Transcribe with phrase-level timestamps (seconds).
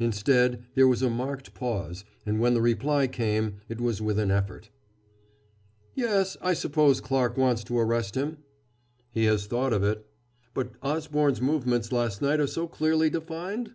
[0.00, 4.28] Instead, there was a marked pause, and, when the reply came, it was with an
[4.28, 4.68] effort.
[5.94, 6.36] "Yes.
[6.42, 8.38] I suppose Clarke wants to arrest him?"
[9.12, 10.04] "He has thought of it!"
[10.54, 13.74] "But Osborne's movements last night are so clearly defined?"